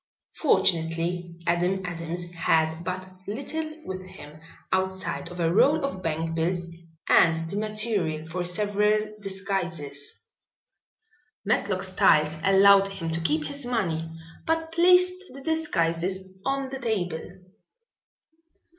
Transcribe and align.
Fortunately 0.37 1.37
Adam 1.45 1.85
Adams 1.85 2.23
had 2.31 2.83
but 2.83 3.07
little 3.27 3.71
with 3.85 4.03
him 4.07 4.41
outside 4.73 5.29
of 5.29 5.39
a 5.39 5.53
roll 5.53 5.85
of 5.85 6.01
bankbills 6.01 6.65
and 7.07 7.47
the 7.47 7.55
material 7.55 8.25
for 8.25 8.43
several 8.43 9.13
disguises. 9.19 10.11
Matlock 11.45 11.83
Styles 11.83 12.35
allowed 12.43 12.87
him 12.87 13.11
to 13.11 13.21
keep 13.21 13.43
his 13.43 13.63
money 13.63 14.09
but 14.47 14.71
placed 14.71 15.21
the 15.33 15.41
disguises 15.41 16.33
on 16.43 16.69
the 16.69 16.79
table. 16.79 17.21